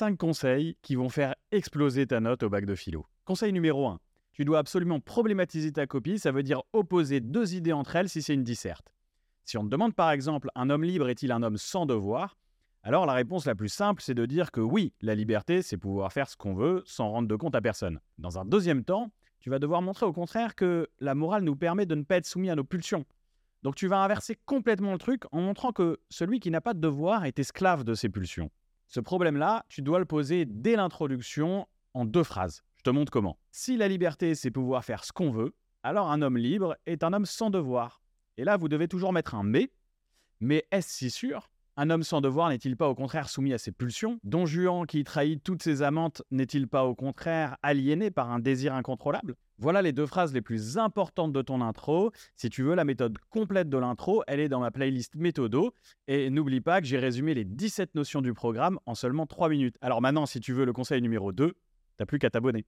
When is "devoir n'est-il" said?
42.20-42.76